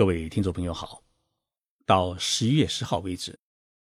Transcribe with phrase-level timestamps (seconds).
[0.00, 1.04] 各位听众朋友好，
[1.84, 3.38] 到十一月十号为止，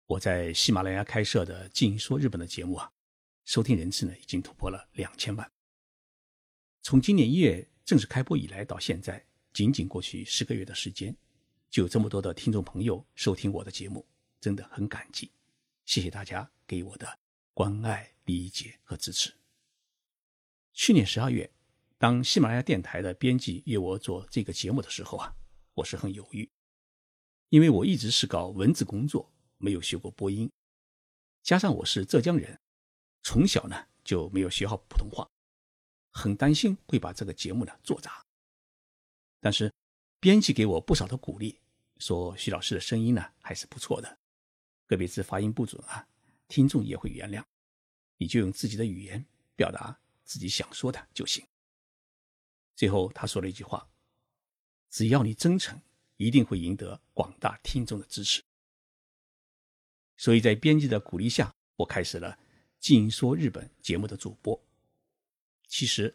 [0.07, 2.91] 我在喜马拉雅开设的《静说日本》的节目啊，
[3.45, 5.53] 收听人次呢已经突破了两千万。
[6.81, 11.15] 从今年一月正式开播以来到现在，仅仅过去十个月的时间，
[11.69, 14.03] 就有这么多的听众朋友收听我的节目，
[14.41, 15.31] 真的很感激，
[15.85, 17.19] 谢谢大家给我的
[17.53, 19.35] 关爱、理解和支持。
[20.73, 21.53] 去年十二月，
[21.99, 25.37] 当喜马拉雅电台的编辑约我做这个节目的时候啊。
[25.75, 26.51] 我是很犹豫，
[27.49, 30.51] 因为我一直是搞文字工作，没有学过播音，
[31.43, 32.61] 加上我是浙江人，
[33.23, 35.31] 从小呢就没有学好普通话，
[36.11, 38.25] 很担心会把这个节目呢做砸。
[39.39, 39.73] 但是
[40.19, 41.59] 编辑给我不少的鼓励，
[41.99, 44.19] 说徐老师的声音呢还是不错的，
[44.87, 46.07] 个别字发音不准啊，
[46.49, 47.45] 听众也会原谅，
[48.17, 51.47] 你就用自己的语言表达自己想说的就行。
[52.75, 53.87] 最后他说了一句话。
[54.91, 55.81] 只要你真诚，
[56.17, 58.43] 一定会赢得广大听众的支持。
[60.17, 62.33] 所以在编辑的鼓励下，我开始了
[62.79, 64.61] 《静说日本》节目的主播。
[65.67, 66.15] 其实，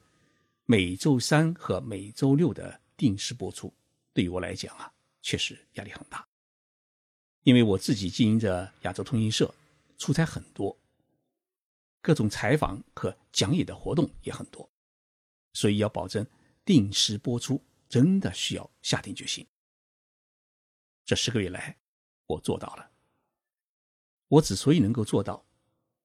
[0.66, 3.74] 每周三和每周六的定时播出，
[4.14, 6.28] 对于我来讲啊，确实压力很大。
[7.44, 9.54] 因为我自己经营着亚洲通讯社，
[9.98, 10.78] 出差很多，
[12.02, 14.70] 各种采访和讲演的活动也很多，
[15.54, 16.26] 所以要保证
[16.66, 17.64] 定时播出。
[17.88, 19.46] 真的需要下定决心。
[21.06, 21.78] 这十个月来，
[22.26, 22.92] 我做到了。
[24.28, 25.46] 我之所以能够做到，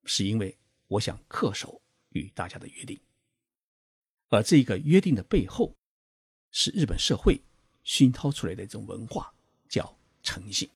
[0.05, 0.57] 是因为
[0.89, 3.01] 我想恪守与大家的约定。
[4.29, 5.75] 而这个约定的背后，
[6.51, 7.41] 是日本社会
[7.83, 9.33] 熏陶出来的一种文化，
[9.69, 10.69] 叫诚信。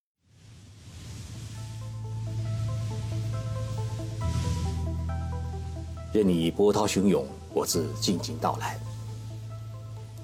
[6.12, 8.80] 任你波涛汹涌，我自静静到来。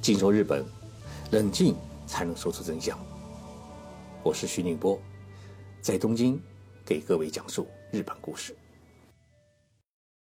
[0.00, 0.64] 进入日本。
[1.32, 1.76] 冷静
[2.08, 2.98] 才能说出真相。
[4.24, 5.00] 我是徐宁波，
[5.80, 6.42] 在东京
[6.84, 8.56] 给各位讲述日本故事。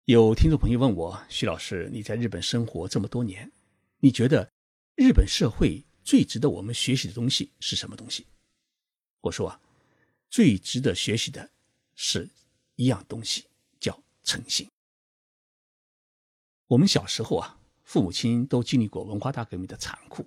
[0.07, 3.53] 有听众朋友问我，徐老师，你在日本生活这么多年，
[4.01, 4.51] 你觉得
[4.97, 8.27] 日本社会最值得我们学习的东西是什么东西？
[9.21, 9.61] 我说啊，
[10.29, 11.49] 最值得学习的
[11.95, 12.29] 是
[12.75, 13.47] 一样东西，
[13.79, 14.69] 叫诚信。
[16.67, 17.60] 我们小时候啊，
[17.91, 20.25] 父母亲都经历过文化大革命的残酷。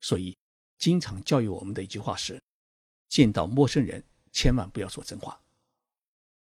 [0.00, 0.34] 所以，
[0.78, 2.42] 经常教育我们的一句话是：
[3.10, 5.38] 见到陌生人千万不要说真话。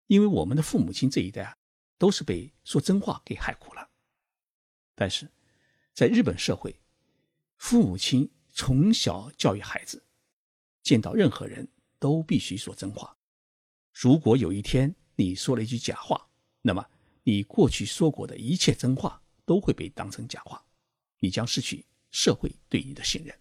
[0.06, 1.56] 因为我们的父母亲这一代啊，
[1.98, 3.91] 都是被说真话给害苦了。
[4.94, 5.28] 但是，
[5.92, 6.81] 在日本社会，
[7.56, 10.04] 父母亲从小教育孩子，
[10.84, 11.66] 见到任何人
[11.98, 13.16] 都必须说真话。
[13.92, 16.28] 如果有一天你说了一句假话，
[16.62, 16.88] 那么
[17.25, 20.65] 你过去说过的一切真话都会被当成假话，
[21.19, 23.38] 你将失去社会对你的信任。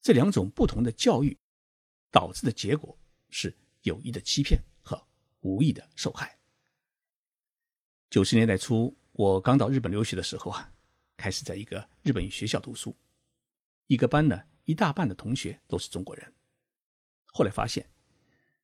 [0.00, 1.36] 这两种不同的教育
[2.10, 2.96] 导致的结果
[3.30, 5.02] 是有意的欺骗和
[5.40, 6.38] 无意的受害。
[8.10, 10.72] 九十年代初，我刚到日本留学的时候啊，
[11.16, 12.94] 开始在一个日本学校读书，
[13.86, 16.32] 一个班呢一大半的同学都是中国人。
[17.26, 17.90] 后来发现，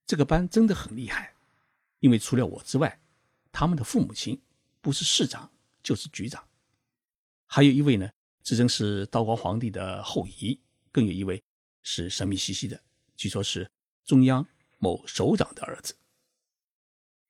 [0.06, 1.34] 这个班真的很厉害，
[1.99, 3.00] 因为除了我之外，
[3.50, 4.41] 他们的父母亲
[4.80, 5.50] 不是市长
[5.82, 6.48] 就是局长，
[7.46, 8.10] 还有一位呢
[8.42, 10.60] 自称是道光皇帝的后裔。
[10.92, 11.41] 更有一位
[11.82, 12.82] 是神秘兮兮的，
[13.14, 13.70] 据说是
[14.04, 14.44] 中央
[14.78, 15.96] 某首长的儿子。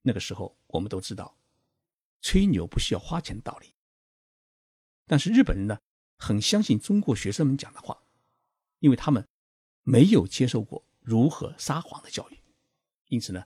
[0.00, 1.36] 那个时候，我们都知道
[2.22, 3.74] 吹牛不需要花钱的道理。
[5.06, 5.78] 但是日本人呢，
[6.16, 8.02] 很相信中国学生们讲的话，
[8.78, 9.28] 因为他们
[9.82, 12.40] 没有接受过如何撒谎的教育，
[13.08, 13.44] 因此呢，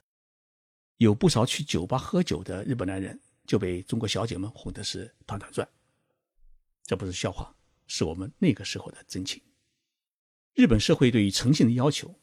[0.99, 5.69] 有不少去酒吧喝酒的日本男人就被中国小姐们哄得是团团转。
[6.83, 7.55] 这不是笑话，
[7.87, 9.43] 是我们那个时候的真情。
[10.55, 12.15] 日本社会对于诚信的要求，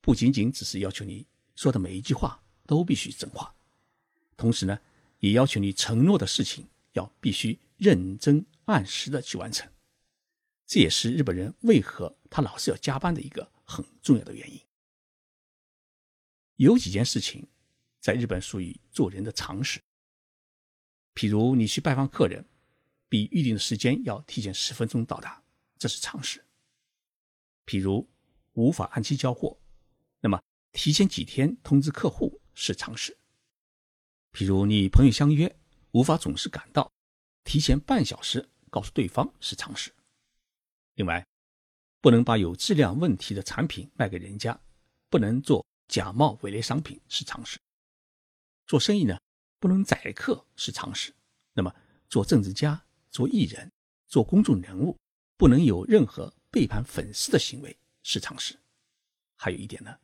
[0.00, 3.54] 不仅仅只是要求你说的每一句话都必须真话，
[4.36, 4.80] 同时呢，
[5.20, 9.70] 也要求你承诺的事情要必须认真按时的去完成。
[10.66, 14.60] 这也是日本人为何他老是要加班的一个很重要的原因。
[16.56, 17.46] 有几件事情，
[18.00, 19.80] 在日本属于做人的常识，
[21.18, 22.44] 譬如你去拜访客人，
[23.08, 25.42] 比预定的时间要提前十分钟到达，
[25.76, 26.44] 这是常识。
[27.66, 28.08] 譬如
[28.52, 29.58] 无法按期交货，
[30.20, 33.18] 那么提前几天通知客户是常识。
[34.32, 35.52] 譬如你朋友相约
[35.90, 36.88] 无法准时赶到，
[37.42, 39.92] 提前半小时告诉对方是常识。
[40.94, 41.26] 另外，
[42.00, 44.56] 不能把有质量问题的产品卖给人家，
[45.10, 47.58] 不能做假冒伪劣商品是常识。
[48.68, 49.18] 做生意呢，
[49.58, 51.14] 不能宰客是常识。
[51.52, 51.74] 那么
[52.08, 53.70] 做政治家、做艺人、
[54.06, 54.96] 做公众人物，
[55.36, 56.32] 不能有任何。
[56.50, 58.58] 背叛粉丝的行为是常识。
[59.36, 59.98] 还有一点呢，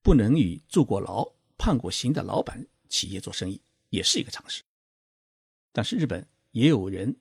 [0.00, 1.28] 不能与坐过牢、
[1.58, 4.62] 判过刑的老板企业做生意，也是一个常识。
[5.72, 7.16] 但是日本也有人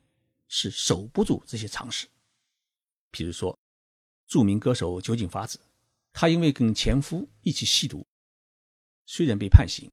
[0.47, 2.07] 是守不住这些常识，
[3.09, 3.57] 比如说
[4.27, 5.59] 著名歌手酒井法子，
[6.13, 8.05] 他因为跟前夫一起吸毒，
[9.07, 9.91] 虽然被判刑，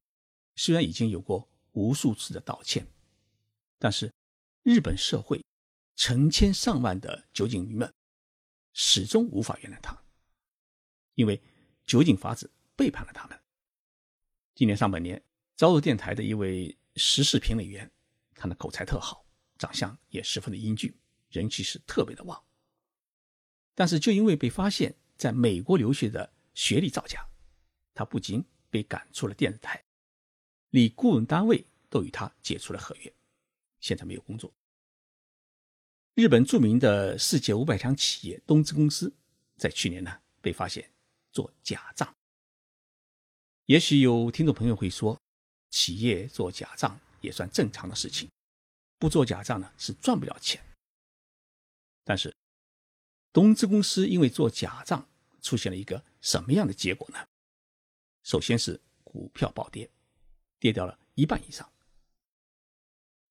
[0.56, 2.86] 虽然已经有过无数次的道歉，
[3.78, 4.12] 但是
[4.62, 5.44] 日本社会
[5.96, 7.92] 成千上万的酒井迷们
[8.72, 9.96] 始终无法原谅他。
[11.14, 11.42] 因为
[11.84, 13.38] 酒井法子背叛了他们。
[14.54, 15.22] 今年上半年，
[15.56, 17.90] 朝日电台的一位时事评论员，
[18.34, 19.26] 他的口才特好，
[19.58, 20.94] 长相也十分的英俊，
[21.30, 22.42] 人气是特别的旺。
[23.74, 27.26] 但是就因为被发现在美国留学的学历造假，
[27.94, 29.82] 他不仅被赶出了电视台，
[30.72, 33.14] 连顾问单位都与他解除了合约，
[33.80, 34.52] 现在没有工作。
[36.14, 39.12] 日本著名的世界五百强企业东芝公司，
[39.56, 40.90] 在去年呢被发现。
[41.32, 42.14] 做假账，
[43.64, 45.18] 也许有听众朋友会说，
[45.70, 48.28] 企业做假账也算正常的事情，
[48.98, 50.62] 不做假账呢是赚不了钱。
[52.04, 52.36] 但是，
[53.32, 55.08] 东芝公司因为做假账，
[55.40, 57.26] 出现了一个什么样的结果呢？
[58.22, 59.90] 首先是股票暴跌，
[60.62, 61.66] 跌掉了一半以上；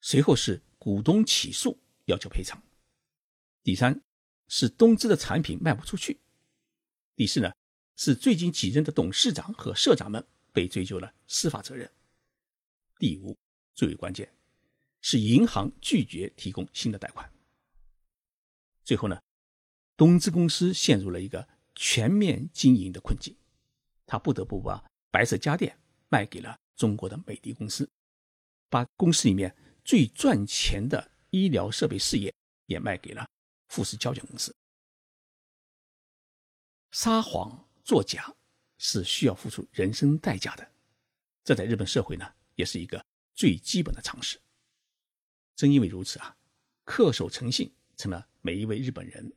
[0.02, 2.60] 随后是股东起诉要求赔偿；
[3.64, 4.02] 第三
[4.50, 6.18] 是东芝的产品卖不出去；
[7.16, 7.50] 第四呢？
[7.96, 11.90] 是最近几任的董事长和社长们被追究了司法责任。
[12.98, 13.38] 第五，
[13.76, 14.34] 最为关键，
[15.02, 17.32] 是银行拒绝提供新的贷款。
[18.84, 19.22] 最后呢，
[19.96, 23.38] 东芝公司陷入了一个全面经营的困境，
[24.06, 25.80] 他不得不把白色家电
[26.10, 27.88] 卖给了中国的美的公司，
[28.68, 29.56] 把公司里面
[29.86, 32.34] 最赚钱的医疗设备事业
[32.66, 33.24] 也卖给了
[33.68, 34.56] 富士胶卷公司。
[36.92, 37.68] 撒谎。
[37.84, 38.34] 作假
[38.78, 40.72] 是需要付出人生代价的，
[41.44, 44.40] 这在日本社会呢，也是一个最基本的常识。
[45.56, 46.38] 正因为如此啊，
[46.86, 49.36] 恪守诚信成了每一位日本人、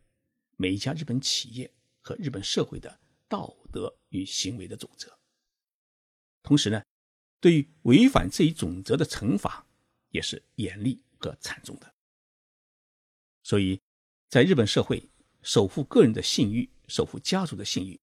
[0.56, 5.18] 每一家日本企业和日本社会的道德与行为的准则。
[6.42, 6.84] 同时呢，
[7.44, 9.66] 对于违反这一准则的惩罚
[10.08, 11.94] 也是严厉和惨重的。
[13.42, 13.78] 所以，
[14.30, 15.06] 在日本社会，
[15.42, 18.00] 守护个人的信誉、守护家族的信誉。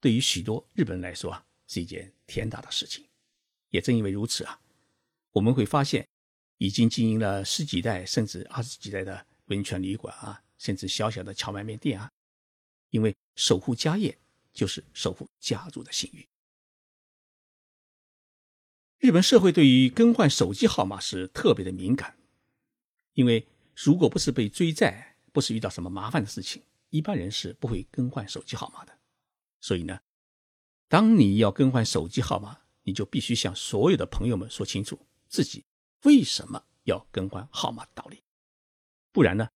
[0.00, 3.06] 对于许多日本人来说啊，是一件天大的事情。
[3.68, 4.60] 也正因为如此啊，
[5.30, 6.04] 我们会发现，
[6.58, 12.10] 已经经营了十几代甚至二十几代的温泉旅馆啊，甚至小小的荞麦面店啊，
[12.90, 14.18] 因为守护家业
[14.52, 16.26] 就是守护家族的信誉。
[18.98, 22.16] 日本社会对于更换手机号码是特别的敏感，
[23.12, 23.46] 因为
[23.76, 28.98] 如果不是被追债，不是遇到什么麻烦的事情，一般人是不会更换手机号码的。
[29.60, 30.00] 所以呢，
[30.88, 34.98] 当你要更换手机号码，你就必须向所有的朋友们说清楚
[35.28, 35.64] 自己
[36.04, 38.22] 为什么要更换号码的道理，
[39.12, 39.48] 不然呢，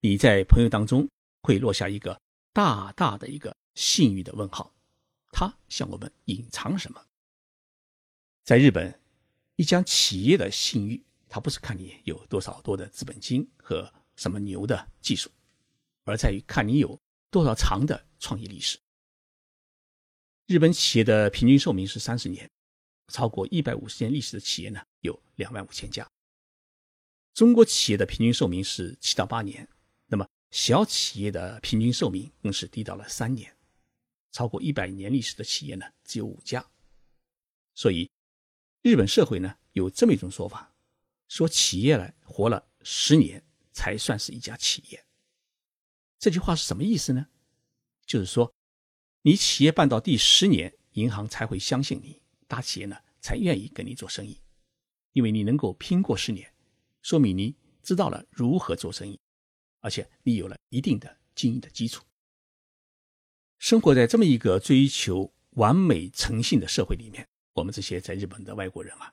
[0.00, 1.08] 你在朋友当中
[1.42, 2.20] 会落下一个
[2.52, 4.74] 大大的一个信誉的问号。
[5.30, 7.04] 他向我们隐藏什么？
[8.48, 8.98] 在日本，
[9.56, 15.30] 一家企业的信誉，它不是看你有多少多的资本金和什么牛的技术，
[16.04, 16.98] 而在于看你有
[17.30, 18.78] 多少长的创业历史。
[20.46, 22.50] 日本企业的平均寿命是三十年，
[23.08, 26.10] 超过一百五十年历史的企业呢有两万五千家。
[27.34, 29.68] 中国企业的平均寿命是七到八年，
[30.06, 33.54] 那么小企业的平均寿命更是低到了三年，
[34.32, 36.66] 超过一百年历史的企业呢只有五家。
[37.74, 38.10] 所以，
[38.82, 40.74] 日本社会呢有这么一种说法，
[41.28, 45.04] 说企业呢活了十年才算是一家企业。
[46.18, 47.28] 这句话是什么意思呢？
[48.06, 48.52] 就是说。
[49.22, 54.40] 你企业办到第十年，银行才会相信你，大企业呢才愿意跟你做生意，
[55.12, 56.54] 因为你能够拼过十年，
[57.02, 59.18] 说明你知道了如何做生意，
[59.80, 62.04] 而且你有了一定的经营的基础。
[63.58, 69.12] 生活在这么一个追求完美诚信的社会里面，我们这些在日本的外国人啊，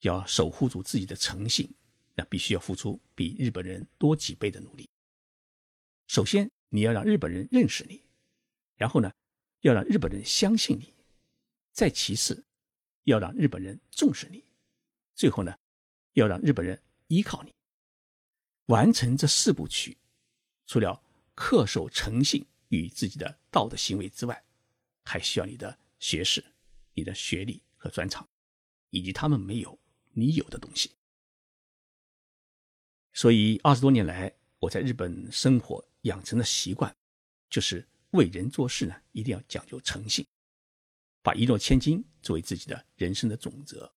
[0.00, 1.68] 要守护住自己的诚信，
[2.14, 4.88] 那必须要付出比日本人多几倍的努力。
[6.06, 8.02] 首先，你要让日本人认识你，
[8.76, 9.12] 然后呢？
[9.62, 10.94] 要让日本人相信你，
[11.70, 12.42] 再其次，
[13.04, 14.42] 要让日本人重视你，
[15.14, 15.54] 最后呢，
[16.14, 17.52] 要让日本人依靠你。
[18.68, 19.98] 完成这四部曲，
[20.66, 21.02] 除了
[21.36, 24.42] 恪守诚信与自己的道德行为之外，
[25.04, 26.42] 还需要你的学识、
[26.94, 28.28] 你的学历和专长，
[28.90, 29.76] 以及他们没有
[30.12, 30.92] 你有的东西。
[33.14, 36.94] 所以二十多年来，我在日本生活养成的习惯，
[37.48, 40.24] 就是为人做事呢，一定要讲究诚信，
[41.22, 43.90] 把一诺千金作为自己的人生的准则。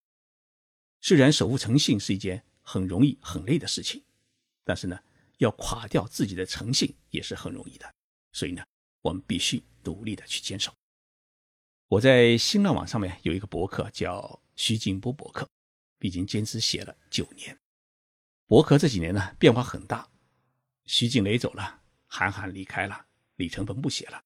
[1.02, 4.02] 虽然守护诚信是一件很容易很累的事情，
[4.63, 4.98] 但是呢，
[5.40, 7.94] 要垮掉自己的诚信也是很容易的。
[8.32, 8.66] 所以呢，
[9.02, 10.74] 我们必须努力的去坚守。
[11.93, 15.47] 我在新浪网上面有一个博客叫徐静波博客，
[16.00, 17.55] 已经坚持写了九年。
[18.47, 20.09] 博客这几年呢变化很大，
[20.85, 24.23] 徐静蕾走了，韩寒离开了，李承鹏不写了，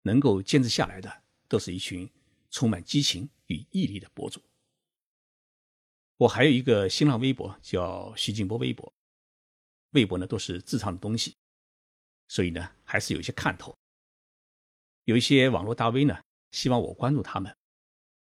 [0.00, 2.10] 能够坚持下来的都是一群
[2.50, 4.42] 充满激情与毅力的博主。
[6.16, 8.90] 我还有一个新浪微博叫徐静波微博，
[9.90, 11.36] 微博呢都是自创的东西，
[12.26, 13.76] 所以呢还是有一些看头。
[15.04, 16.18] 有一些网络大 V 呢
[16.50, 17.56] 希望我关注他们，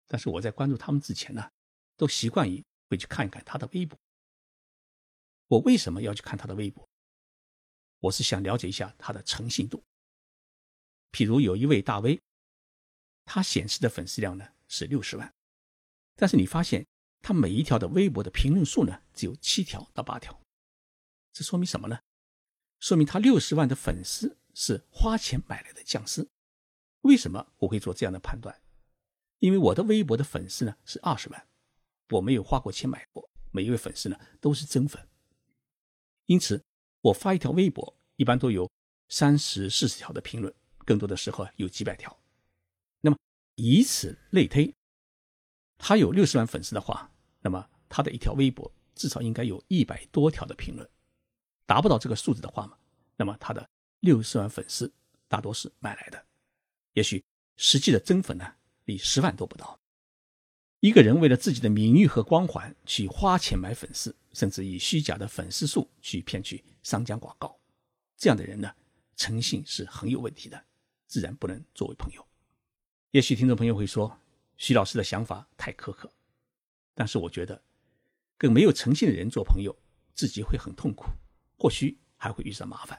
[0.06, 1.50] 但是我在关注他们之前呢，
[1.96, 3.98] 都习惯于会去看一看他的微博。
[5.48, 6.88] 我为什么要去看他的微博？
[8.00, 9.82] 我是想了解一下他的诚信度。
[11.12, 12.20] 譬如有一位大 V，
[13.24, 15.34] 他显示的粉丝量呢是六十万，
[16.14, 16.86] 但是你发现。
[17.22, 20.40] 他每一条的微博的评论数呢，只有七条到八条，
[21.32, 21.98] 这说明什么呢？
[22.78, 26.28] 说明他六十万的粉丝是花钱买来的匠师。
[27.06, 28.60] 为什么我会做这样的判断？
[29.38, 31.46] 因为我的微博的粉丝呢是二十万，
[32.10, 35.08] 我没有花过钱买过，每一位粉丝呢都是真粉。
[36.26, 36.62] 因此，
[37.00, 38.70] 我发一条微博，一般都有
[39.08, 40.52] 三十四十条的评论，
[40.84, 42.18] 更多的时候有几百条。
[43.00, 43.16] 那么
[43.54, 44.74] 以此类推，
[45.78, 47.10] 他有六十万粉丝的话。
[47.42, 50.90] 那么他的一条微博至少应该有一百多条的评论，
[51.64, 52.76] 达不到这个数字的话嘛，
[53.16, 53.68] 那么他的
[54.00, 54.92] 六十万粉丝
[55.28, 56.26] 大多是买来的，
[56.96, 57.22] 也许
[57.56, 58.54] 实际的真粉呢，
[58.86, 59.78] 离十万都不到。
[60.80, 67.60] 一个人为了自己的名誉和光环去花钱买粉丝，甚至以虚假的粉丝数去骗取商家广告，
[68.16, 68.74] 这样的人呢，
[69.14, 70.64] 诚信是很有问题的，
[71.06, 72.26] 自然不能作为朋友。
[73.10, 74.18] 也许听众朋友会说，
[74.56, 76.10] 徐老师的想法太苛刻。
[76.94, 77.62] 但是我觉得，
[78.38, 79.76] 跟没有诚信的人做朋友，
[80.14, 81.04] 自己会很痛苦，
[81.58, 82.98] 或许还会遇上麻烦，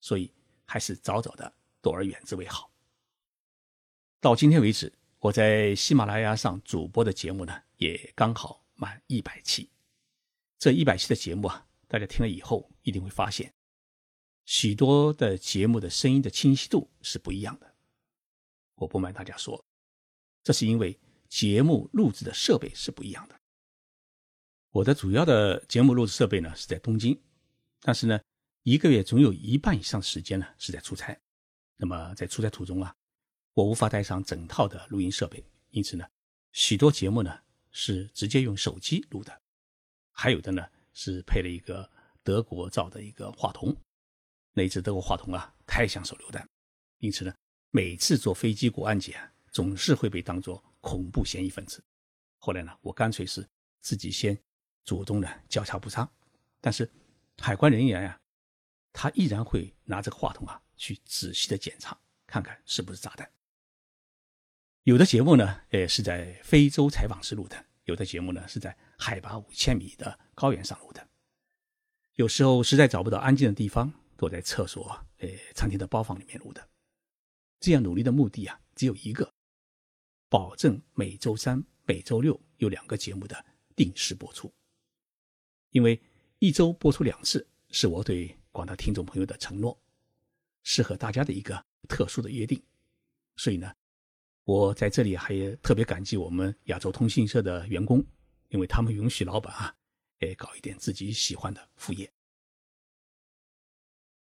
[0.00, 0.32] 所以
[0.64, 2.73] 还是早早的躲而远之为好。
[4.24, 9.68] 到今天为止，我在喜马拉雅上主播的节目呢，也刚好满一百期。
[10.58, 13.52] 这一百期的节目啊，大家听了以后一定会发现，
[14.46, 17.74] 许多的节目的声音的清晰度是不一样的。
[18.76, 19.62] 我不瞒大家说，
[20.42, 20.98] 这是因为。
[21.28, 23.34] 节目录制的设备是不一样的。
[24.70, 27.20] 我的主要的节目录制设备呢是在东京，
[27.80, 28.20] 但是呢，
[28.62, 31.18] 一个月总有一半以上时间呢是在出差。
[31.76, 32.94] 那么在出差途中啊，
[33.54, 36.06] 我无法带上整套的录音设备，因此呢，
[36.52, 39.40] 许多节目呢是直接用手机录的，
[40.12, 41.90] 还有的呢是配了一个
[42.22, 43.74] 德国造的一个话筒。
[44.52, 46.48] 那一只德国话筒啊太像手榴弹，
[46.98, 47.34] 因此呢，
[47.70, 49.18] 每次坐飞机过安检
[49.50, 50.62] 总是会被当作。
[50.84, 51.82] 恐怖嫌疑分子。
[52.36, 53.48] 后来呢，我干脆是
[53.80, 54.38] 自己先
[54.84, 56.06] 主动的交叉不查，
[56.60, 56.86] 但是
[57.38, 58.20] 海关人员呀，
[58.92, 63.26] 他依然会拿这个话筒啊去仔细的检查，看看是不是炸弹。
[64.84, 71.08] 有的节目呢，呃，是在非洲采访时录的；有的节目呢，是在海拔五千米的高原上录的。
[72.16, 74.86] 有时候实在找不到安静的地方，躲在厕所、
[75.20, 76.68] 呃餐厅的包房里面录的。
[77.60, 79.32] 这样努力的目的啊，只有一个。
[80.28, 83.42] 保证每周三、每周六有两个节目的
[83.74, 84.52] 定时播出，
[85.70, 85.98] 因为
[86.40, 89.80] 一周播出两次是我对广大听众朋友的承诺，
[90.62, 92.60] 是和大家的一个特殊的约定。
[93.36, 93.72] 所以呢，
[94.44, 98.04] 我在这里还特别感激我们亚洲通信社的员工，
[98.50, 99.74] 因为他们允许老板啊，
[100.20, 102.10] 哎搞一点自己喜欢的副业。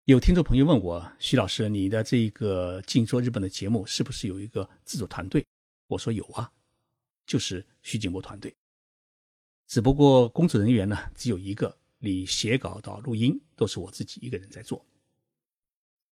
[0.06, 5.46] 有听众朋友问我，徐老师，你的这个《静说日本》的节目是不是有一个制作团队？
[5.88, 6.50] 我说有啊，
[7.26, 8.56] 就是徐景波团队。
[9.68, 14.86] 只不过工作人员呢只有一个，你写稿到录音都是我自己一个人在做。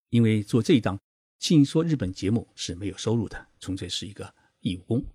[0.10, 0.98] 因为做这一档
[1.44, 5.06] 《净说日本》节目是没有收入的，纯粹是一个义务工，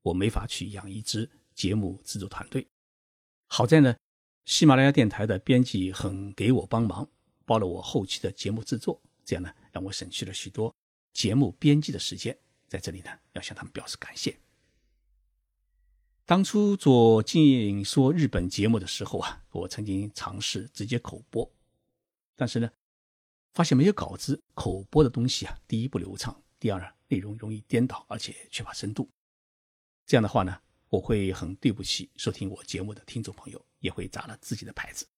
[0.00, 2.64] 我没法去养一支节目制作团队。
[3.48, 3.96] 好在呢，
[4.44, 7.10] 喜马拉雅电台的编辑很给我帮忙，
[7.44, 10.72] 包了我后期的节目制作，这样呢让我省去了许多
[11.12, 12.38] 节目编辑的时间。
[12.68, 14.38] 在这里呢，要向他们表示感谢。
[16.24, 21.52] 当初做《静说日本》节目的时候啊，我曾经尝试直接口播，
[22.36, 22.70] 但是呢，
[23.56, 29.10] 发现没有稿子，口播的东西啊，第一不流畅，第二呢，内容容易颠倒，而且缺乏深度。
[30.04, 30.60] 这样的话呢，
[30.90, 35.08] 我会很对不起收听我节目的听众朋友，也会砸了自己的牌子。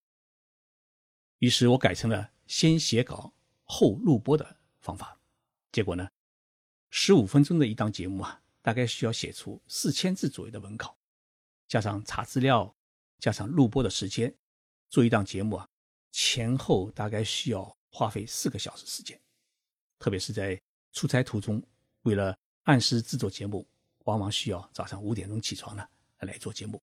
[1.39, 4.57] 于是我改成了先写稿后录播的。
[4.79, 5.21] 方法。
[5.73, 6.09] 结果呢，
[6.91, 10.97] 十五分钟的一档节目啊，大概需要写出四千字左右的文稿，
[11.67, 12.77] 加上查资料，
[13.19, 14.33] 加上录播的时间，
[14.89, 15.69] 做一档节目啊，
[16.13, 19.21] 前后大概需要花费四个小时时间。
[19.99, 20.57] 特别是在
[20.93, 21.61] 出差途中，
[22.03, 23.67] 为了按时制作节目，
[24.05, 25.85] 往往需要早上五点钟起床呢
[26.21, 26.81] 来做节目，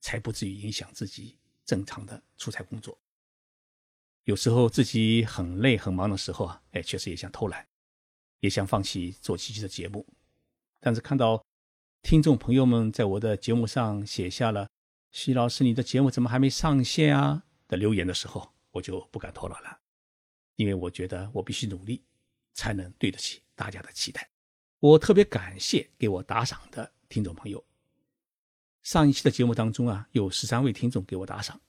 [0.00, 1.36] 才不至于影响自己
[1.66, 2.98] 正常的出差工作。
[4.24, 7.68] 有时候自己很累很忙的时候啊，哎，确实也想偷懒，
[8.40, 10.06] 也想放弃做几期的节目。
[10.80, 11.44] 但是看到
[12.00, 14.66] 听众朋友们在我的节目上写下了
[15.12, 19.80] “徐老师，你的节目怎么还没上线啊”的留言的时候，我就不敢偷懒了，
[20.56, 22.02] 因为我觉得我必须努力，
[22.52, 24.28] 才能对得起大家的期待。
[24.80, 27.64] 我特别感谢给我打赏的听众朋友。
[28.82, 31.60] 上一期的节目当中啊，有十三位听众给我打赏，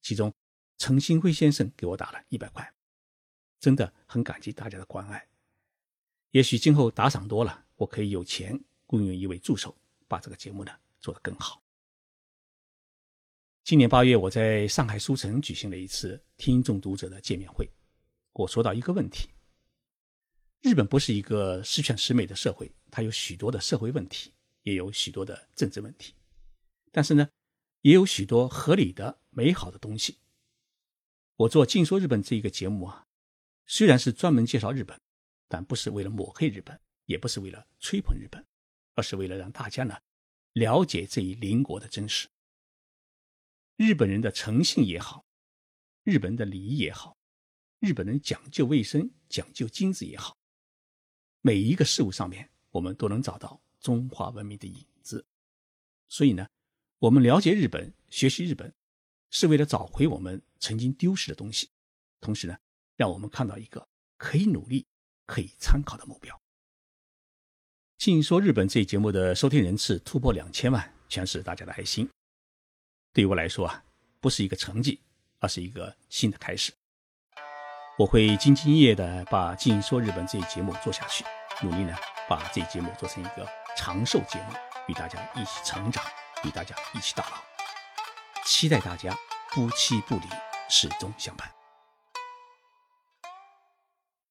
[0.00, 0.32] 其中。
[0.78, 2.70] 陈新辉先生给我打了一百块，
[3.58, 5.26] 真的很感激大家的关爱。
[6.32, 9.74] 也许今后打赏多了，我可以有钱雇佣一位助手，
[10.06, 11.62] 把这个节目呢做得更好。
[13.64, 17.66] 今年八月，我在上海书城举行了一次听众读者的见面会，
[18.38, 19.30] 我说到一个问题：
[20.60, 26.14] 日本不是一个十全十美的社会，它有许多的社会问题，也有许多的政治问题，
[26.92, 27.30] 但是呢，
[27.80, 30.18] 也有许多合理的、美好的东西。
[31.36, 33.06] 我做《净说日本》这一个节目啊，
[33.64, 35.00] 虽然是专门介绍日本，
[35.48, 38.44] 但不是为了抹黑日本，也不是为了吹捧日本，
[38.94, 39.98] 而是为了让大家呢
[40.52, 42.28] 了解这一邻国的真实。
[43.76, 45.24] 日本人的诚信也好，
[46.02, 47.15] 日本的礼仪也好，
[47.86, 50.36] 日本人讲究卫生、讲究精致也好，
[51.40, 55.24] 每一个事物上面，我们都能找到中华文明的影子。
[56.08, 56.48] 所以呢，
[56.98, 58.74] 我们了解日本，学习日本。
[59.28, 61.68] 是为了找回我们曾经丢失的东西，
[62.20, 62.56] 同时呢，
[62.94, 64.86] 让我们看到一个可以努力、
[65.26, 66.40] 可以参考的目标。
[67.98, 72.08] 尽说日本这一节目的收听人次突破两千万，全是大家的爱心。
[73.12, 73.84] 对于我来说啊，
[74.20, 75.00] 不是一个成绩，
[75.40, 76.72] 而是一个新的开始。
[77.98, 81.24] 我会兢兢业业的把《静说日本》这一节目做下去，
[81.62, 81.96] 努力呢
[82.28, 84.54] 把这一节目做成一个长寿节目，
[84.86, 86.04] 与大家一起成长，
[86.44, 87.38] 与大家一起到老。
[88.44, 89.16] 期待大家。
[89.52, 90.28] 不弃不离，
[90.68, 91.65] 始终相伴。